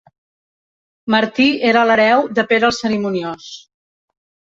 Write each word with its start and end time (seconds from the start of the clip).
Martí 1.17 1.47
era 1.73 1.85
l'hereu 1.91 2.27
de 2.41 2.49
Pere 2.55 2.71
el 2.73 2.77
Cerimoniós. 2.81 3.55